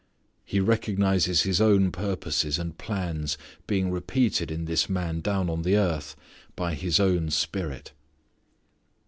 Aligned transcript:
He 0.43 0.59
recognizes 0.59 1.43
His 1.43 1.61
own 1.61 1.91
purposes 1.91 2.57
and 2.57 2.75
plans 2.75 3.37
being 3.67 3.91
repeated 3.91 4.49
in 4.49 4.65
this 4.65 4.89
man 4.89 5.19
down 5.19 5.47
on 5.47 5.61
the 5.61 5.77
earth 5.77 6.15
by 6.55 6.73
His 6.73 6.99
own 6.99 7.29
Spirit. 7.29 7.91